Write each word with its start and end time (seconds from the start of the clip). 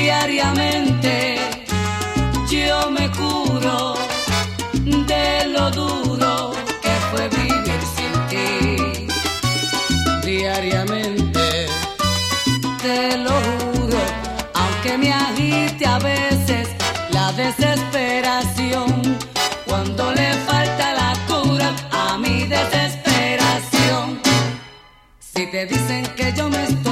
diariamente 0.00 1.36
yo 2.50 2.90
me 2.90 3.10
curo 3.20 3.94
de 5.12 5.28
lo 5.54 5.70
duro 5.82 6.52
que 6.84 6.94
fue 7.10 7.24
vivir 7.36 7.80
sin 7.96 8.14
ti. 8.30 9.06
Diariamente 10.30 11.44
te 12.84 13.16
lo 13.24 13.36
juro, 13.64 14.00
aunque 14.62 14.98
me 14.98 15.12
agite 15.12 15.86
a 15.86 15.98
veces 15.98 16.68
la 17.10 17.32
desesperación 17.32 18.90
cuando 19.66 20.12
le 20.12 20.28
falta 20.48 20.86
la 21.02 21.12
cura 21.30 21.68
a 21.90 22.18
mi 22.18 22.44
desesperación. 22.56 24.04
Si 25.32 25.42
te 25.50 25.64
dicen 25.66 26.02
que 26.18 26.32
yo 26.36 26.48
me 26.50 26.62
estoy 26.64 26.85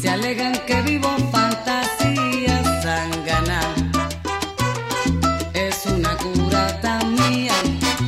se 0.00 0.08
alegan 0.08 0.52
que 0.66 0.80
vivo 0.82 1.08
fantasía 1.32 2.60
ganar 3.26 3.72
Es 5.54 5.86
una 5.86 6.14
curata 6.16 7.00
mía 7.04 7.54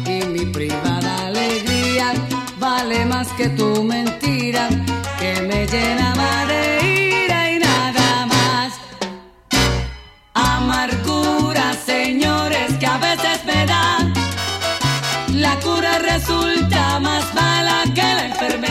y 0.07 0.25
mi 0.25 0.45
privada 0.47 1.27
alegría 1.27 2.13
vale 2.61 3.05
más 3.07 3.27
que 3.39 3.49
tu 3.51 3.83
mentira 3.83 4.69
que 5.19 5.33
me 5.49 5.67
llena 5.67 6.11
de 6.47 7.25
ira 7.27 7.41
y 7.55 7.59
nada 7.59 8.27
más. 8.35 8.73
Amargura, 10.35 11.75
señores, 11.85 12.73
que 12.81 12.87
a 12.87 12.99
veces 12.99 13.45
me 13.45 13.67
da. 13.67 13.99
La 15.35 15.55
cura 15.57 15.99
resulta 15.99 17.01
más 17.01 17.25
mala 17.35 17.83
que 17.95 18.03
la 18.03 18.27
enfermedad. 18.27 18.70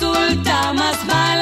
resulta 0.00 0.72
más 0.74 1.04
mal. 1.06 1.37